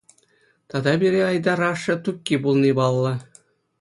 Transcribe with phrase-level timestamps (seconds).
[0.69, 3.13] Тата пире Айтар ашшӗ Тукки пулни паллӑ.